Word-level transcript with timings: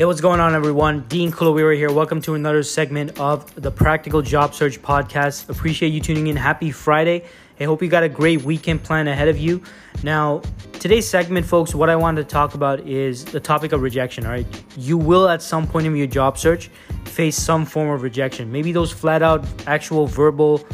Hey, 0.00 0.06
what's 0.06 0.22
going 0.22 0.40
on, 0.40 0.54
everyone? 0.54 1.02
Dean 1.08 1.30
Kulaweera 1.30 1.76
here. 1.76 1.92
Welcome 1.92 2.22
to 2.22 2.32
another 2.32 2.62
segment 2.62 3.20
of 3.20 3.54
the 3.54 3.70
Practical 3.70 4.22
Job 4.22 4.54
Search 4.54 4.80
Podcast. 4.80 5.50
Appreciate 5.50 5.90
you 5.90 6.00
tuning 6.00 6.28
in. 6.28 6.36
Happy 6.36 6.70
Friday. 6.70 7.26
I 7.60 7.64
hope 7.64 7.82
you 7.82 7.88
got 7.88 8.02
a 8.02 8.08
great 8.08 8.40
weekend 8.40 8.82
plan 8.82 9.08
ahead 9.08 9.28
of 9.28 9.36
you. 9.36 9.62
Now, 10.02 10.40
today's 10.72 11.06
segment, 11.06 11.44
folks, 11.44 11.74
what 11.74 11.90
I 11.90 11.96
wanted 11.96 12.22
to 12.22 12.28
talk 12.32 12.54
about 12.54 12.80
is 12.88 13.26
the 13.26 13.40
topic 13.40 13.72
of 13.72 13.82
rejection. 13.82 14.24
All 14.24 14.32
right, 14.32 14.64
you 14.74 14.96
will 14.96 15.28
at 15.28 15.42
some 15.42 15.66
point 15.66 15.86
in 15.86 15.94
your 15.94 16.06
job 16.06 16.38
search 16.38 16.70
face 17.04 17.36
some 17.36 17.66
form 17.66 17.90
of 17.90 18.00
rejection. 18.00 18.50
Maybe 18.50 18.72
those 18.72 18.90
flat 18.90 19.22
out, 19.22 19.44
actual 19.66 20.06
verbal 20.06 20.66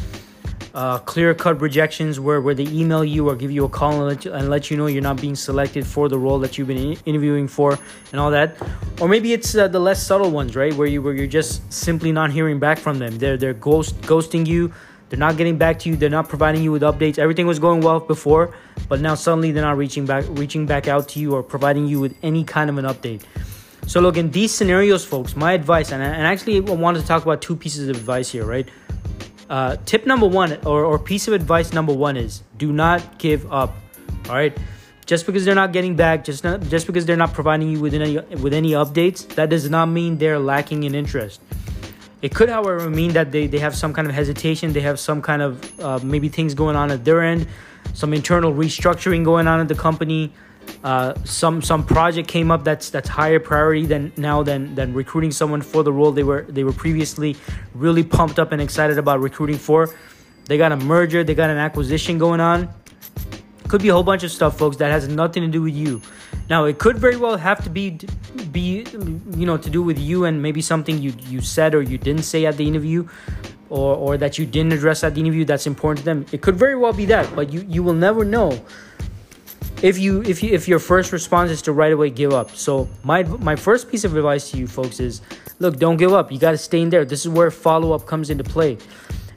uh, 0.77 0.99
clear 0.99 1.33
cut 1.33 1.59
rejections 1.59 2.19
where, 2.19 2.39
where 2.39 2.53
they 2.53 2.67
email 2.67 3.03
you 3.03 3.27
or 3.27 3.35
give 3.35 3.49
you 3.49 3.65
a 3.65 3.69
call 3.69 3.93
and 3.93 4.05
let 4.05 4.23
you, 4.23 4.31
and 4.31 4.47
let 4.47 4.69
you 4.69 4.77
know 4.77 4.85
you're 4.85 5.01
not 5.01 5.19
being 5.19 5.35
selected 5.35 5.87
for 5.87 6.07
the 6.07 6.19
role 6.19 6.37
that 6.37 6.55
you've 6.55 6.67
been 6.67 6.77
in- 6.77 6.97
interviewing 7.07 7.47
for 7.47 7.79
and 8.11 8.21
all 8.21 8.29
that. 8.29 8.55
Or 9.01 9.07
maybe 9.07 9.33
it's 9.33 9.55
uh, 9.55 9.67
the 9.67 9.79
less 9.79 10.05
subtle 10.05 10.29
ones, 10.29 10.55
right? 10.55 10.71
Where 10.75 10.87
you 10.87 11.01
where 11.01 11.15
you're 11.15 11.25
just 11.25 11.73
simply 11.73 12.11
not 12.11 12.29
hearing 12.29 12.59
back 12.59 12.77
from 12.77 12.99
them. 12.99 13.17
They're 13.17 13.37
they're 13.37 13.55
ghost 13.55 13.99
ghosting 14.01 14.45
you. 14.45 14.71
They're 15.09 15.17
not 15.17 15.35
getting 15.35 15.57
back 15.57 15.79
to 15.79 15.89
you. 15.89 15.95
They're 15.95 16.11
not 16.11 16.29
providing 16.29 16.61
you 16.61 16.71
with 16.71 16.83
updates. 16.83 17.17
Everything 17.17 17.47
was 17.47 17.57
going 17.57 17.81
well 17.81 17.99
before, 17.99 18.53
but 18.87 19.01
now 19.01 19.15
suddenly 19.15 19.51
they're 19.51 19.63
not 19.63 19.77
reaching 19.77 20.05
back 20.05 20.25
reaching 20.29 20.67
back 20.67 20.87
out 20.87 21.09
to 21.09 21.19
you 21.19 21.33
or 21.33 21.41
providing 21.41 21.87
you 21.87 21.99
with 21.99 22.15
any 22.21 22.43
kind 22.43 22.69
of 22.69 22.77
an 22.77 22.85
update. 22.85 23.23
So 23.87 23.99
look, 23.99 24.15
in 24.15 24.29
these 24.29 24.51
scenarios, 24.53 25.03
folks, 25.03 25.35
my 25.35 25.53
advice, 25.53 25.91
and, 25.91 26.03
and 26.03 26.27
actually 26.27 26.57
I 26.57 26.59
wanted 26.59 27.01
to 27.01 27.07
talk 27.07 27.23
about 27.23 27.41
two 27.41 27.55
pieces 27.55 27.87
of 27.89 27.95
advice 27.95 28.29
here, 28.29 28.45
right? 28.45 28.69
Uh, 29.49 29.77
tip 29.85 30.05
number 30.05 30.27
one 30.27 30.53
or, 30.65 30.83
or 30.83 30.99
piece 30.99 31.27
of 31.27 31.33
advice 31.33 31.71
number 31.71 31.93
one 31.93 32.17
is 32.17 32.43
do 32.57 32.73
not 32.73 33.17
give 33.17 33.51
up. 33.51 33.75
All 34.27 34.35
right. 34.35 34.57
Just 35.05 35.25
because 35.25 35.45
they're 35.45 35.55
not 35.55 35.71
getting 35.71 35.95
back, 35.95 36.25
just 36.25 36.43
not, 36.43 36.61
just 36.63 36.85
because 36.85 37.05
they're 37.05 37.15
not 37.15 37.33
providing 37.33 37.71
you 37.71 37.79
with 37.79 37.93
any 37.93 38.17
with 38.35 38.53
any 38.53 38.71
updates, 38.71 39.25
that 39.35 39.49
does 39.49 39.69
not 39.69 39.85
mean 39.85 40.17
they're 40.17 40.37
lacking 40.37 40.83
in 40.83 40.93
interest. 40.93 41.39
It 42.21 42.35
could, 42.35 42.49
however, 42.49 42.89
mean 42.89 43.13
that 43.13 43.31
they, 43.31 43.47
they 43.47 43.59
have 43.59 43.75
some 43.75 43.93
kind 43.93 44.07
of 44.07 44.13
hesitation. 44.13 44.73
They 44.73 44.81
have 44.81 44.99
some 44.99 45.21
kind 45.21 45.41
of 45.41 45.79
uh, 45.79 45.99
maybe 46.03 46.27
things 46.27 46.53
going 46.55 46.75
on 46.75 46.91
at 46.91 47.05
their 47.05 47.21
end, 47.21 47.47
some 47.93 48.13
internal 48.13 48.51
restructuring 48.51 49.23
going 49.23 49.47
on 49.47 49.61
at 49.61 49.67
the 49.69 49.75
company 49.75 50.33
uh, 50.83 51.13
some 51.23 51.61
some 51.61 51.85
project 51.85 52.27
came 52.27 52.51
up 52.51 52.63
that's 52.63 52.89
that's 52.89 53.09
higher 53.09 53.39
priority 53.39 53.85
than 53.85 54.11
now 54.17 54.43
than 54.43 54.75
than 54.75 54.93
recruiting 54.93 55.31
someone 55.31 55.61
for 55.61 55.83
the 55.83 55.91
role 55.91 56.11
they 56.11 56.23
were 56.23 56.43
they 56.43 56.63
were 56.63 56.73
previously 56.73 57.35
really 57.73 58.03
pumped 58.03 58.39
up 58.39 58.51
and 58.51 58.61
excited 58.61 58.97
about 58.97 59.19
recruiting 59.19 59.57
for. 59.57 59.93
They 60.45 60.57
got 60.57 60.71
a 60.71 60.77
merger, 60.77 61.23
they 61.23 61.35
got 61.35 61.49
an 61.49 61.57
acquisition 61.57 62.17
going 62.17 62.39
on. 62.39 62.69
Could 63.67 63.81
be 63.81 63.89
a 63.89 63.93
whole 63.93 64.03
bunch 64.03 64.23
of 64.23 64.31
stuff, 64.31 64.57
folks, 64.57 64.77
that 64.77 64.91
has 64.91 65.09
nothing 65.09 65.43
to 65.43 65.49
do 65.49 65.61
with 65.63 65.75
you. 65.75 66.01
Now, 66.49 66.63
it 66.65 66.79
could 66.79 66.97
very 66.97 67.17
well 67.17 67.35
have 67.35 67.61
to 67.65 67.69
be 67.69 67.99
be 68.51 68.85
you 69.35 69.45
know 69.45 69.57
to 69.57 69.69
do 69.69 69.83
with 69.83 69.99
you 69.99 70.25
and 70.25 70.41
maybe 70.41 70.61
something 70.61 71.01
you 71.01 71.13
you 71.27 71.41
said 71.41 71.75
or 71.75 71.81
you 71.81 71.97
didn't 71.97 72.23
say 72.23 72.45
at 72.45 72.57
the 72.57 72.67
interview. 72.67 73.07
Or, 73.69 73.97
or 73.97 74.17
that 74.17 74.37
you 74.37 74.45
didn't 74.45 74.71
address 74.71 75.03
at 75.03 75.13
the 75.15 75.19
interview 75.19 75.43
that's 75.43 75.67
important 75.67 75.99
to 75.99 76.05
them. 76.05 76.25
It 76.31 76.39
could 76.41 76.55
very 76.55 76.77
well 76.77 76.93
be 76.93 77.03
that, 77.07 77.35
but 77.35 77.51
you, 77.51 77.65
you 77.67 77.83
will 77.83 77.91
never 77.91 78.23
know 78.23 78.63
if 79.81 79.99
you 79.99 80.23
if 80.23 80.41
you 80.41 80.53
if 80.53 80.67
your 80.67 80.79
first 80.79 81.11
response 81.11 81.51
is 81.51 81.61
to 81.63 81.71
right 81.71 81.91
away 81.91 82.09
give 82.09 82.33
up. 82.33 82.55
So 82.55 82.87
my 83.03 83.23
my 83.23 83.55
first 83.55 83.89
piece 83.89 84.03
of 84.03 84.15
advice 84.15 84.51
to 84.51 84.57
you 84.57 84.67
folks 84.67 84.99
is 84.99 85.21
look 85.59 85.77
don't 85.77 85.97
give 85.97 86.13
up. 86.13 86.31
You 86.31 86.39
got 86.39 86.51
to 86.51 86.57
stay 86.57 86.81
in 86.81 86.89
there. 86.89 87.05
This 87.05 87.25
is 87.25 87.29
where 87.29 87.51
follow-up 87.51 88.05
comes 88.05 88.29
into 88.29 88.43
play. 88.43 88.77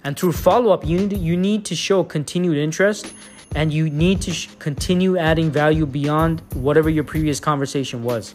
And 0.03 0.19
through 0.19 0.33
follow-up 0.33 0.87
you 0.87 0.99
need 0.99 1.11
to, 1.11 1.17
you 1.17 1.37
need 1.37 1.65
to 1.67 1.77
show 1.77 2.03
continued 2.03 2.57
interest 2.57 3.13
and 3.55 3.73
you 3.73 3.91
need 3.91 4.23
to 4.23 4.33
sh- 4.33 4.49
continue 4.59 5.19
adding 5.19 5.51
value 5.51 5.85
beyond 5.85 6.41
whatever 6.55 6.89
your 6.89 7.05
previous 7.05 7.41
conversation 7.41 8.03
was. 8.03 8.35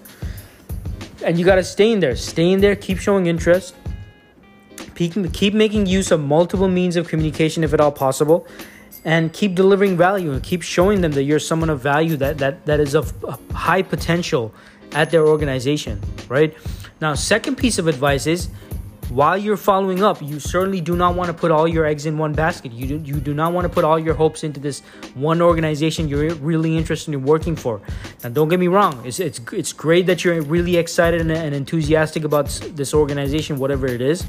And 1.23 1.39
you 1.39 1.45
got 1.45 1.55
to 1.55 1.63
stay 1.63 1.91
in 1.91 2.01
there. 2.01 2.15
Stay 2.15 2.51
in 2.51 2.59
there. 2.59 2.75
Keep 2.75 2.99
showing 2.99 3.25
interest. 3.25 3.73
Keep, 4.93 5.33
keep 5.33 5.53
making 5.53 5.87
use 5.87 6.11
of 6.11 6.21
multiple 6.21 6.67
means 6.67 6.97
of 6.97 7.07
communication 7.07 7.63
if 7.63 7.73
at 7.73 7.81
all 7.81 7.91
possible 7.91 8.45
and 9.05 9.31
keep 9.31 9.53
delivering 9.53 9.95
value 9.95 10.31
and 10.31 10.43
keep 10.43 10.63
showing 10.63 11.01
them 11.01 11.11
that 11.11 11.23
you're 11.23 11.39
someone 11.39 11.69
of 11.69 11.79
value 11.79 12.17
that 12.17 12.39
that 12.39 12.65
that 12.65 12.79
is 12.79 12.95
of 12.95 13.13
high 13.51 13.81
potential 13.81 14.53
at 14.91 15.11
their 15.11 15.25
organization 15.27 16.01
right? 16.27 16.57
Now 16.99 17.13
second 17.13 17.55
piece 17.55 17.77
of 17.77 17.87
advice 17.87 18.27
is 18.27 18.49
while 19.09 19.37
you're 19.37 19.57
following 19.57 20.03
up 20.03 20.19
you 20.21 20.39
certainly 20.39 20.81
do 20.81 20.95
not 20.95 21.15
want 21.15 21.27
to 21.27 21.33
put 21.33 21.51
all 21.51 21.67
your 21.67 21.85
eggs 21.85 22.07
in 22.07 22.17
one 22.17 22.33
basket. 22.33 22.71
You 22.71 22.87
do, 22.87 23.13
you 23.13 23.19
do 23.19 23.35
not 23.35 23.53
want 23.53 23.65
to 23.65 23.69
put 23.69 23.83
all 23.83 23.99
your 23.99 24.15
hopes 24.15 24.43
into 24.43 24.59
this 24.59 24.79
one 25.13 25.39
organization 25.39 26.07
you're 26.07 26.33
really 26.35 26.75
interested 26.75 27.13
in 27.13 27.23
working 27.23 27.55
for. 27.55 27.81
Now 28.23 28.29
don't 28.29 28.49
get 28.49 28.59
me 28.59 28.67
wrong 28.67 29.05
it's 29.05 29.19
it's, 29.19 29.39
it's 29.53 29.71
great 29.71 30.07
that 30.07 30.25
you're 30.25 30.41
really 30.41 30.77
excited 30.77 31.21
and, 31.21 31.31
and 31.31 31.53
enthusiastic 31.53 32.23
about 32.23 32.47
this 32.73 32.95
organization 32.95 33.59
whatever 33.59 33.85
it 33.85 34.01
is 34.01 34.25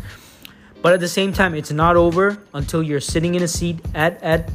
but 0.86 0.92
at 0.92 1.00
the 1.00 1.08
same 1.08 1.32
time, 1.32 1.56
it's 1.56 1.72
not 1.72 1.96
over 1.96 2.38
until 2.54 2.80
you're 2.80 3.00
sitting 3.00 3.34
in 3.34 3.42
a 3.42 3.48
seat 3.48 3.76
at, 3.92 4.22
at 4.22 4.48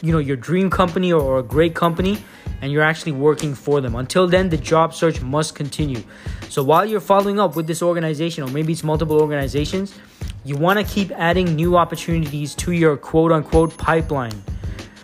you 0.00 0.12
know 0.12 0.18
your 0.18 0.34
dream 0.34 0.70
company 0.70 1.12
or, 1.12 1.20
or 1.20 1.38
a 1.40 1.42
great 1.42 1.74
company 1.74 2.16
and 2.62 2.72
you're 2.72 2.82
actually 2.82 3.12
working 3.12 3.54
for 3.54 3.82
them. 3.82 3.94
Until 3.94 4.26
then, 4.26 4.48
the 4.48 4.56
job 4.56 4.94
search 4.94 5.20
must 5.20 5.54
continue. 5.54 6.02
So 6.48 6.62
while 6.62 6.86
you're 6.86 7.00
following 7.00 7.38
up 7.38 7.54
with 7.54 7.66
this 7.66 7.82
organization, 7.82 8.44
or 8.44 8.48
maybe 8.48 8.72
it's 8.72 8.82
multiple 8.82 9.20
organizations, 9.20 9.94
you 10.42 10.56
want 10.56 10.78
to 10.78 10.86
keep 10.86 11.10
adding 11.10 11.54
new 11.54 11.76
opportunities 11.76 12.54
to 12.54 12.72
your 12.72 12.96
quote 12.96 13.30
unquote 13.30 13.76
pipeline. 13.76 14.42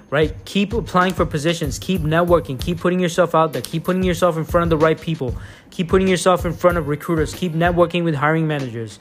Right? 0.08 0.34
Keep 0.46 0.72
applying 0.72 1.12
for 1.12 1.26
positions, 1.26 1.78
keep 1.78 2.00
networking, 2.00 2.58
keep 2.58 2.80
putting 2.80 3.00
yourself 3.00 3.34
out 3.34 3.52
there, 3.52 3.60
keep 3.60 3.84
putting 3.84 4.02
yourself 4.02 4.38
in 4.38 4.44
front 4.44 4.64
of 4.64 4.70
the 4.70 4.82
right 4.82 4.98
people, 4.98 5.36
keep 5.68 5.90
putting 5.90 6.08
yourself 6.08 6.46
in 6.46 6.54
front 6.54 6.78
of 6.78 6.88
recruiters, 6.88 7.34
keep 7.34 7.52
networking 7.52 8.02
with 8.02 8.14
hiring 8.14 8.48
managers. 8.48 8.98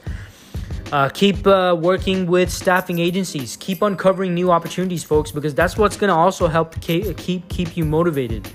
Uh, 0.92 1.08
keep 1.08 1.46
uh, 1.46 1.76
working 1.78 2.26
with 2.26 2.50
staffing 2.50 2.98
agencies. 2.98 3.56
Keep 3.56 3.82
uncovering 3.82 4.34
new 4.34 4.50
opportunities, 4.50 5.04
folks, 5.04 5.30
because 5.30 5.54
that's 5.54 5.76
what's 5.76 5.96
going 5.96 6.08
to 6.08 6.14
also 6.14 6.48
help 6.48 6.80
keep 6.80 7.16
keep 7.16 7.76
you 7.76 7.84
motivated. 7.84 8.52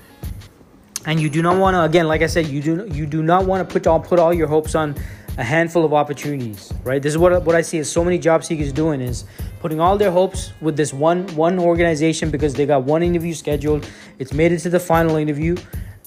And 1.06 1.18
you 1.18 1.30
do 1.30 1.40
not 1.40 1.56
want 1.56 1.76
to, 1.76 1.82
again, 1.82 2.08
like 2.08 2.20
I 2.20 2.26
said, 2.26 2.48
you 2.48 2.60
do 2.60 2.86
you 2.92 3.06
do 3.06 3.22
not 3.22 3.46
want 3.46 3.66
to 3.66 3.72
put 3.72 3.86
all 3.86 4.00
put 4.00 4.18
all 4.18 4.34
your 4.34 4.48
hopes 4.48 4.74
on 4.74 4.94
a 5.38 5.44
handful 5.44 5.84
of 5.84 5.94
opportunities, 5.94 6.72
right? 6.84 7.00
This 7.00 7.14
is 7.14 7.18
what 7.18 7.42
what 7.44 7.56
I 7.56 7.62
see 7.62 7.78
is 7.78 7.90
so 7.90 8.04
many 8.04 8.18
job 8.18 8.44
seekers 8.44 8.72
doing 8.72 9.00
is 9.00 9.24
putting 9.60 9.80
all 9.80 9.96
their 9.96 10.10
hopes 10.10 10.52
with 10.60 10.76
this 10.76 10.92
one 10.92 11.26
one 11.36 11.58
organization 11.58 12.30
because 12.30 12.52
they 12.52 12.66
got 12.66 12.84
one 12.84 13.02
interview 13.02 13.32
scheduled. 13.32 13.88
It's 14.18 14.34
made 14.34 14.52
it 14.52 14.58
to 14.60 14.68
the 14.68 14.80
final 14.80 15.16
interview, 15.16 15.56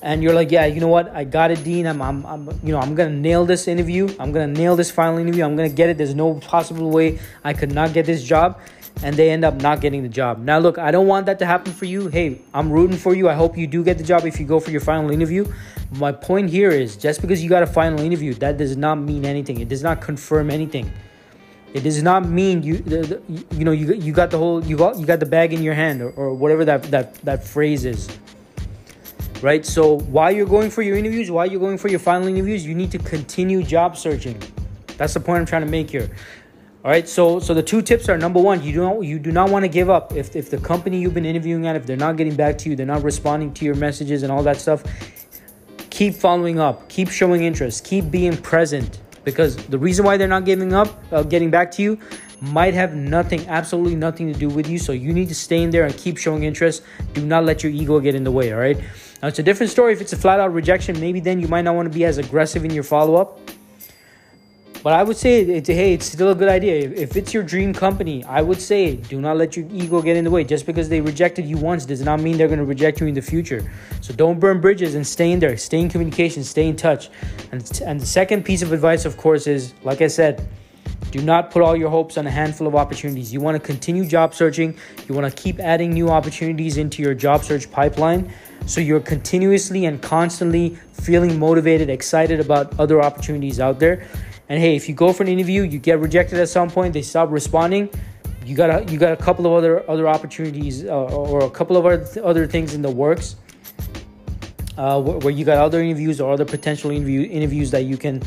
and 0.02 0.24
you're 0.24 0.34
like, 0.34 0.52
yeah, 0.52 0.66
you 0.66 0.80
know 0.80 0.88
what? 0.88 1.14
I 1.14 1.24
got 1.24 1.52
it, 1.52 1.64
Dean. 1.64 1.86
I'm, 1.86 2.02
I'm, 2.02 2.26
I'm, 2.26 2.48
you 2.64 2.72
know, 2.72 2.80
I'm 2.80 2.96
gonna 2.96 3.10
nail 3.10 3.46
this 3.46 3.68
interview. 3.68 4.08
I'm 4.20 4.32
gonna 4.32 4.48
nail 4.48 4.76
this 4.76 4.92
final 4.92 5.18
interview. 5.18 5.44
I'm 5.44 5.56
gonna 5.56 5.70
get 5.70 5.90
it. 5.90 5.98
There's 5.98 6.16
no 6.16 6.36
possible 6.36 6.90
way 6.90 7.20
I 7.44 7.54
could 7.54 7.74
not 7.74 7.94
get 7.94 8.06
this 8.06 8.24
job, 8.24 8.60
and 9.04 9.16
they 9.16 9.30
end 9.30 9.44
up 9.44 9.56
not 9.56 9.82
getting 9.82 10.04
the 10.04 10.10
job. 10.10 10.40
Now, 10.40 10.60
look, 10.60 10.78
I 10.78 10.92
don't 10.92 11.08
want 11.08 11.26
that 11.26 11.40
to 11.40 11.46
happen 11.46 11.74
for 11.74 11.86
you. 11.86 12.08
Hey, 12.08 12.42
I'm 12.54 12.72
rooting 12.72 12.98
for 12.98 13.14
you. 13.14 13.28
I 13.28 13.34
hope 13.34 13.58
you 13.58 13.68
do 13.68 13.84
get 13.84 13.98
the 13.98 14.04
job 14.04 14.26
if 14.26 14.40
you 14.40 14.46
go 14.46 14.60
for 14.60 14.72
your 14.72 14.82
final 14.82 15.12
interview. 15.12 15.46
My 15.92 16.12
point 16.12 16.50
here 16.50 16.70
is, 16.70 16.96
just 16.96 17.22
because 17.22 17.44
you 17.44 17.50
got 17.50 17.64
a 17.64 17.68
final 17.68 18.00
interview, 18.00 18.34
that 18.36 18.58
does 18.58 18.78
not 18.78 18.96
mean 18.96 19.26
anything. 19.26 19.60
It 19.60 19.70
does 19.70 19.84
not 19.84 20.02
confirm 20.02 20.50
anything. 20.50 20.92
It 21.74 21.82
does 21.82 22.02
not 22.02 22.28
mean 22.28 22.64
you, 22.64 22.78
the, 22.78 23.02
the, 23.02 23.56
you 23.56 23.66
know, 23.66 23.72
you, 23.72 23.94
you 23.94 24.12
got 24.12 24.32
the 24.32 24.38
whole, 24.38 24.64
you 24.64 24.76
got, 24.76 24.98
you 24.98 25.06
got 25.06 25.20
the 25.20 25.26
bag 25.26 25.54
in 25.54 25.62
your 25.62 25.76
hand, 25.76 26.02
or, 26.02 26.10
or 26.12 26.34
whatever 26.34 26.66
that, 26.66 26.84
that, 26.84 27.14
that 27.26 27.44
phrase 27.44 27.86
is 27.86 28.08
right? 29.42 29.66
So 29.66 30.00
while 30.00 30.32
you're 30.32 30.46
going 30.46 30.70
for 30.70 30.82
your 30.82 30.98
interviews, 30.98 31.32
while 31.32 31.46
you're 31.46 31.60
going 31.60 31.78
for 31.78 31.88
your 31.88 32.00
final 32.00 32.28
interviews, 32.28 32.66
you 32.66 32.76
need 32.76 32.92
to 32.92 33.00
continue 33.00 33.64
job 33.64 33.98
searching. 33.98 34.42
That's 34.98 35.14
the 35.14 35.20
point 35.20 35.40
I'm 35.40 35.46
trying 35.46 35.64
to 35.64 35.72
make 35.72 35.90
here. 35.90 36.10
All 36.84 36.92
right, 36.92 37.08
so 37.10 37.40
so 37.42 37.54
the 37.54 37.62
two 37.62 37.82
tips 37.82 38.08
are 38.08 38.18
number 38.18 38.40
one, 38.40 38.64
you 38.64 38.74
don't 38.74 39.04
you 39.04 39.20
do 39.20 39.34
not 39.34 39.50
want 39.50 39.64
to 39.66 39.70
give 39.70 39.90
up. 39.90 40.16
If 40.16 40.34
if 40.34 40.50
the 40.50 40.58
company 40.58 41.00
you've 41.02 41.14
been 41.14 41.26
interviewing 41.26 41.68
at, 41.68 41.76
if 41.76 41.86
they're 41.86 41.98
not 41.98 42.16
getting 42.16 42.36
back 42.36 42.58
to 42.60 42.70
you, 42.70 42.76
they're 42.78 42.86
not 42.86 43.04
responding 43.04 43.54
to 43.56 43.66
your 43.66 43.76
messages 43.76 44.24
and 44.24 44.32
all 44.32 44.44
that 44.44 44.58
stuff, 44.58 44.84
keep 45.90 46.14
following 46.14 46.58
up, 46.58 46.88
keep 46.88 47.10
showing 47.10 47.44
interest, 47.44 47.84
keep 47.84 48.10
being 48.10 48.38
present. 48.38 49.00
Because 49.26 49.58
the 49.58 49.78
reason 49.78 50.06
why 50.06 50.16
they're 50.16 50.30
not 50.30 50.46
giving 50.46 50.74
up, 50.74 51.04
uh, 51.12 51.24
getting 51.24 51.52
back 51.52 51.70
to 51.72 51.82
you, 51.82 52.00
might 52.42 52.74
have 52.74 52.96
nothing, 52.96 53.48
absolutely 53.48 53.96
nothing 53.96 54.32
to 54.32 54.38
do 54.38 54.50
with 54.50 54.68
you. 54.68 54.80
So 54.80 54.92
you 54.92 55.14
need 55.14 55.28
to 55.30 55.36
stay 55.36 55.62
in 55.62 55.70
there 55.70 55.86
and 55.86 55.96
keep 55.96 56.18
showing 56.18 56.44
interest. 56.44 56.84
Do 57.14 57.26
not 57.26 57.44
let 57.44 57.64
your 57.64 57.72
ego 57.72 58.00
get 58.00 58.16
in 58.16 58.24
the 58.24 58.32
way. 58.32 58.54
All 58.54 58.60
right. 58.60 58.78
Now, 59.22 59.28
it's 59.28 59.40
a 59.40 59.44
different 59.44 59.72
story 59.72 59.92
if 59.92 60.02
it's 60.02 60.14
a 60.14 60.18
flat 60.18 60.40
out 60.40 60.54
rejection. 60.54 61.00
Maybe 61.00 61.20
then 61.20 61.40
you 61.40 61.48
might 61.48 61.64
not 61.64 61.76
want 61.76 61.92
to 61.92 61.94
be 61.94 62.06
as 62.06 62.18
aggressive 62.18 62.64
in 62.64 62.72
your 62.72 62.84
follow 62.84 63.16
up. 63.16 63.40
But 64.82 64.94
I 64.94 65.04
would 65.04 65.18
say, 65.18 65.42
it, 65.42 65.68
hey, 65.68 65.94
it's 65.94 66.06
still 66.06 66.32
a 66.32 66.36
good 66.36 66.48
idea. 66.48 66.90
If 66.90 67.18
it's 67.18 67.34
your 67.34 67.44
dream 67.44 67.74
company, 67.74 68.24
I 68.24 68.42
would 68.42 68.62
say 68.62 68.96
do 68.96 69.20
not 69.20 69.36
let 69.36 69.58
your 69.58 69.66
ego 69.70 70.02
get 70.02 70.16
in 70.16 70.24
the 70.24 70.32
way. 70.32 70.46
Just 70.46 70.66
because 70.66 70.88
they 70.88 71.02
rejected 71.02 71.46
you 71.46 71.58
once 71.58 71.86
does 71.86 72.02
not 72.02 72.22
mean 72.22 72.38
they're 72.38 72.48
going 72.48 72.60
to 72.60 72.66
reject 72.66 73.02
you 73.02 73.08
in 73.08 73.14
the 73.14 73.22
future. 73.22 73.70
So 74.00 74.14
don't 74.14 74.40
burn 74.40 74.62
bridges 74.62 74.96
and 74.96 75.06
stay 75.06 75.32
in 75.34 75.40
there. 75.40 75.58
Stay 75.58 75.82
in 75.82 75.90
communication, 75.90 76.46
stay 76.46 76.68
in 76.68 76.78
touch. 76.78 77.10
And, 77.52 77.82
and 77.86 78.00
the 78.00 78.06
second 78.06 78.46
piece 78.46 78.62
of 78.62 78.72
advice, 78.72 79.04
of 79.04 79.18
course, 79.18 79.48
is 79.48 79.74
like 79.84 80.02
I 80.02 80.08
said, 80.08 80.48
Do 81.12 81.22
not 81.22 81.52
put 81.52 81.62
all 81.62 81.76
your 81.76 81.90
hopes 81.90 82.18
on 82.18 82.28
a 82.28 82.32
handful 82.32 82.68
of 82.68 82.76
opportunities. 82.76 83.34
You 83.34 83.40
want 83.40 83.56
to 83.56 83.60
continue 83.60 84.06
job 84.06 84.34
searching. 84.34 84.78
You 85.08 85.16
want 85.16 85.34
to 85.34 85.42
keep 85.42 85.60
adding 85.60 85.92
new 85.92 86.10
opportunities 86.10 86.78
into 86.78 87.02
your 87.02 87.14
job 87.14 87.44
search 87.44 87.72
pipeline 87.72 88.32
so 88.66 88.82
you're 88.82 89.00
continuously 89.00 89.86
and 89.86 90.02
constantly 90.02 90.78
feeling 90.94 91.40
motivated, 91.40 91.90
excited 91.90 92.40
about 92.40 92.80
other 92.80 93.02
opportunities 93.02 93.60
out 93.60 93.80
there. 93.80 94.06
And 94.48 94.60
hey, 94.60 94.76
if 94.76 94.88
you 94.88 94.96
go 94.96 95.14
for 95.14 95.24
an 95.24 95.30
interview, 95.30 95.64
you 95.64 95.80
get 95.80 96.00
rejected 96.00 96.40
at 96.40 96.50
some 96.50 96.70
point, 96.70 96.94
they 96.94 97.02
stop 97.02 97.32
responding, 97.32 97.90
you 98.46 98.56
got 98.56 98.70
a, 98.70 98.92
you 98.92 98.98
got 98.98 99.12
a 99.12 99.18
couple 99.18 99.46
of 99.46 99.54
other 99.54 99.88
other 99.90 100.08
opportunities 100.08 100.84
uh, 100.86 100.90
or 100.90 101.44
a 101.44 101.50
couple 101.50 101.78
of 101.78 101.86
other, 101.86 102.06
other 102.24 102.48
things 102.48 102.74
in 102.74 102.82
the 102.82 102.90
works 102.90 103.36
uh, 104.78 105.00
where, 105.00 105.18
where 105.18 105.34
you 105.34 105.46
got 105.46 105.58
other 105.58 105.82
interviews 105.82 106.20
or 106.20 106.34
other 106.34 106.46
potential 106.46 106.90
interview 106.90 107.30
interviews 107.30 107.70
that 107.72 107.84
you 107.84 107.98
can 107.98 108.24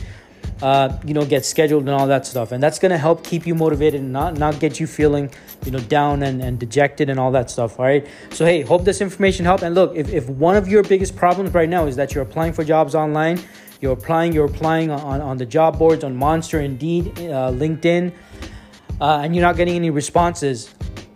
uh, 0.62 0.96
you 1.04 1.12
know, 1.12 1.26
get 1.26 1.44
scheduled 1.44 1.82
and 1.82 1.90
all 1.90 2.06
that 2.06 2.24
stuff. 2.24 2.52
And 2.52 2.62
that's 2.62 2.78
gonna 2.78 2.96
help 2.96 3.24
keep 3.24 3.46
you 3.46 3.54
motivated 3.54 4.00
and 4.00 4.12
not 4.12 4.38
not 4.38 4.60
get 4.60 4.78
you 4.78 4.86
feeling, 4.86 5.30
you 5.64 5.72
know, 5.72 5.80
down 5.80 6.22
and, 6.22 6.40
and 6.40 6.58
dejected 6.58 7.10
and 7.10 7.18
all 7.18 7.32
that 7.32 7.50
stuff. 7.50 7.78
All 7.78 7.84
right. 7.84 8.06
So 8.30 8.46
hey, 8.46 8.62
hope 8.62 8.84
this 8.84 9.00
information 9.00 9.44
helped. 9.44 9.64
And 9.64 9.74
look, 9.74 9.94
if, 9.96 10.08
if 10.08 10.28
one 10.28 10.56
of 10.56 10.68
your 10.68 10.84
biggest 10.84 11.16
problems 11.16 11.52
right 11.52 11.68
now 11.68 11.86
is 11.86 11.96
that 11.96 12.14
you're 12.14 12.22
applying 12.22 12.52
for 12.52 12.62
jobs 12.62 12.94
online, 12.94 13.40
you're 13.80 13.92
applying, 13.92 14.32
you're 14.32 14.46
applying 14.46 14.92
on, 14.92 15.20
on 15.20 15.36
the 15.36 15.46
job 15.46 15.78
boards 15.78 16.04
on 16.04 16.16
Monster, 16.16 16.60
Indeed, 16.60 17.08
uh, 17.18 17.50
LinkedIn, 17.50 18.12
uh, 19.00 19.20
and 19.24 19.34
you're 19.34 19.42
not 19.42 19.56
getting 19.56 19.74
any 19.74 19.90
responses, 19.90 20.72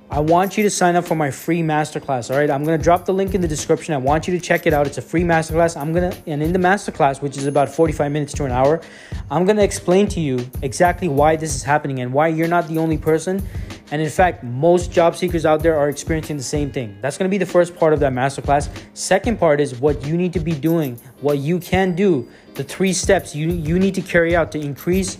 I 0.08 0.20
want 0.20 0.56
you 0.56 0.62
to 0.62 0.70
sign 0.70 0.94
up 0.94 1.04
for 1.04 1.16
my 1.16 1.32
free 1.32 1.62
masterclass. 1.62 2.30
All 2.30 2.36
right, 2.36 2.48
I'm 2.48 2.62
gonna 2.62 2.78
drop 2.78 3.06
the 3.06 3.12
link 3.12 3.34
in 3.34 3.40
the 3.40 3.48
description. 3.48 3.92
I 3.92 3.96
want 3.96 4.28
you 4.28 4.38
to 4.38 4.40
check 4.40 4.64
it 4.64 4.72
out. 4.72 4.86
It's 4.86 4.98
a 4.98 5.02
free 5.02 5.24
masterclass. 5.24 5.76
I'm 5.76 5.92
gonna, 5.92 6.16
and 6.28 6.42
in 6.44 6.52
the 6.52 6.60
masterclass, 6.60 7.20
which 7.20 7.36
is 7.36 7.46
about 7.46 7.68
45 7.68 8.12
minutes 8.12 8.32
to 8.34 8.44
an 8.44 8.52
hour, 8.52 8.80
I'm 9.32 9.44
gonna 9.44 9.64
explain 9.64 10.06
to 10.08 10.20
you 10.20 10.48
exactly 10.62 11.08
why 11.08 11.34
this 11.34 11.56
is 11.56 11.64
happening 11.64 12.00
and 12.00 12.12
why 12.12 12.28
you're 12.28 12.46
not 12.46 12.68
the 12.68 12.78
only 12.78 12.98
person. 12.98 13.42
And 13.90 14.00
in 14.00 14.08
fact, 14.08 14.44
most 14.44 14.92
job 14.92 15.16
seekers 15.16 15.44
out 15.44 15.62
there 15.62 15.76
are 15.76 15.88
experiencing 15.88 16.36
the 16.36 16.42
same 16.42 16.70
thing. 16.70 16.96
That's 17.02 17.18
gonna 17.18 17.28
be 17.28 17.38
the 17.38 17.46
first 17.46 17.76
part 17.76 17.92
of 17.92 17.98
that 18.00 18.12
masterclass. 18.12 18.68
Second 18.94 19.40
part 19.40 19.60
is 19.60 19.80
what 19.80 20.06
you 20.06 20.16
need 20.16 20.32
to 20.34 20.40
be 20.40 20.52
doing, 20.52 21.00
what 21.20 21.38
you 21.38 21.58
can 21.58 21.96
do, 21.96 22.28
the 22.54 22.62
three 22.62 22.92
steps 22.92 23.34
you, 23.34 23.48
you 23.48 23.78
need 23.78 23.94
to 23.96 24.02
carry 24.02 24.36
out 24.36 24.52
to 24.52 24.60
increase 24.60 25.18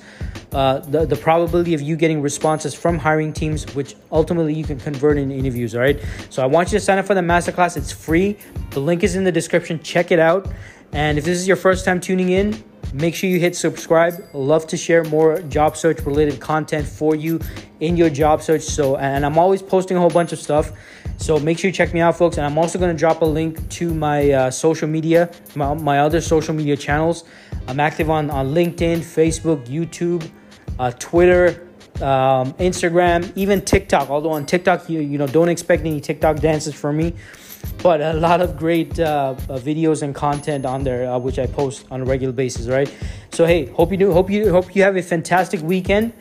uh, 0.57 0.79
the, 0.79 1.05
the 1.05 1.17
probability 1.17 1.75
of 1.75 1.83
you 1.83 1.97
getting 1.97 2.23
responses 2.23 2.75
from 2.75 2.97
hiring 2.97 3.31
teams, 3.31 3.67
which 3.75 3.95
ultimately 4.11 4.55
you 4.55 4.65
can 4.65 4.81
convert 4.81 5.19
in 5.19 5.31
interviews. 5.31 5.75
All 5.75 5.83
right. 5.83 6.03
So 6.31 6.43
I 6.43 6.47
want 6.47 6.73
you 6.73 6.79
to 6.79 6.85
sign 6.85 6.97
up 6.97 7.05
for 7.05 7.15
the 7.15 7.21
masterclass. 7.21 7.77
It's 7.77 7.93
free. 7.93 8.39
The 8.71 8.81
link 8.81 9.03
is 9.03 9.17
in 9.17 9.25
the 9.25 9.33
description. 9.33 9.79
Check 9.83 10.11
it 10.11 10.19
out. 10.19 10.49
And 10.93 11.19
if 11.19 11.27
this 11.27 11.37
is 11.37 11.47
your 11.47 11.59
first 11.59 11.85
time 11.85 12.01
tuning 12.01 12.31
in, 12.31 12.65
make 12.95 13.15
sure 13.15 13.29
you 13.29 13.39
hit 13.39 13.55
subscribe. 13.55 14.15
Love 14.33 14.67
to 14.69 14.79
share 14.79 15.05
more 15.05 15.41
job 15.43 15.77
search 15.77 16.01
related 16.07 16.41
content 16.41 16.87
for 16.87 17.15
you 17.15 17.39
in 17.81 17.99
your 17.99 18.09
job 18.09 18.41
search. 18.41 18.63
So, 18.63 18.97
and 18.97 19.27
I'm 19.27 19.37
always 19.37 19.61
posting 19.61 19.99
a 19.99 20.01
whole 20.01 20.09
bunch 20.09 20.33
of 20.33 20.39
stuff. 20.39 20.73
So 21.19 21.39
make 21.39 21.59
sure 21.59 21.69
you 21.69 21.75
check 21.75 21.93
me 21.93 22.01
out, 22.01 22.17
folks. 22.17 22.39
And 22.39 22.47
I'm 22.47 22.57
also 22.57 22.79
going 22.79 22.95
to 22.97 22.99
drop 22.99 23.21
a 23.21 23.27
link 23.27 23.69
to 23.73 23.93
my 23.93 24.31
uh, 24.31 24.51
social 24.51 24.89
media, 24.89 25.31
my, 25.55 25.75
my 25.75 25.99
other 25.99 26.23
social 26.23 26.55
media 26.55 26.79
channels. 26.79 27.25
I'm 27.69 27.79
active 27.79 28.09
on, 28.09 28.31
on 28.31 28.55
LinkedIn, 28.55 29.01
Facebook, 29.01 29.67
YouTube, 29.67 30.31
uh, 30.79 30.91
Twitter, 30.93 31.69
um, 31.97 32.53
Instagram, 32.55 33.33
even 33.37 33.61
TikTok. 33.63 34.11
Although 34.11 34.33
on 34.33 34.47
TikTok, 34.47 34.89
you, 34.89 35.01
you 35.01 35.19
know, 35.19 35.27
don't 35.27 35.49
expect 35.49 35.83
any 35.83 36.01
TikTok 36.01 36.39
dances 36.41 36.75
from 36.75 36.97
me. 36.97 37.15
But 37.83 38.01
a 38.01 38.13
lot 38.13 38.41
of 38.41 38.57
great 38.57 38.99
uh, 38.99 39.35
uh, 39.49 39.59
videos 39.59 40.03
and 40.03 40.15
content 40.15 40.65
on 40.65 40.85
there, 40.85 41.11
uh, 41.11 41.19
which 41.19 41.39
I 41.39 41.47
post 41.47 41.87
on 41.91 42.01
a 42.01 42.05
regular 42.05 42.33
basis. 42.33 42.69
Right. 42.69 42.93
So 43.33 43.45
hey, 43.45 43.67
hope 43.67 43.91
you 43.91 43.97
do. 43.97 44.13
Hope 44.13 44.31
you 44.31 44.51
hope 44.51 44.75
you 44.77 44.83
have 44.83 44.97
a 44.97 45.03
fantastic 45.03 45.61
weekend. 45.63 46.13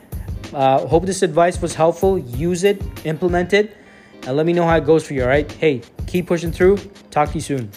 Uh, 0.54 0.86
hope 0.88 1.06
this 1.06 1.22
advice 1.22 1.62
was 1.62 1.76
helpful. 1.76 2.18
Use 2.18 2.64
it, 2.64 2.82
implement 3.06 3.54
it 3.54 3.78
and 4.26 4.36
let 4.36 4.46
me 4.46 4.54
know 4.54 4.66
how 4.66 4.78
it 4.78 4.86
goes 4.86 5.06
for 5.06 5.14
you, 5.14 5.24
all 5.24 5.30
right? 5.30 5.50
Hey, 5.52 5.82
keep 6.08 6.28
pushing 6.28 6.52
through. 6.52 6.78
Talk 7.12 7.30
to 7.30 7.36
you 7.36 7.42
soon. 7.42 7.72